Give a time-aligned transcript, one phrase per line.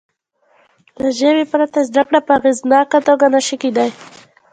[1.01, 3.89] له ژبې پرته زده کړه په اغېزناکه توګه نه شي کېدای.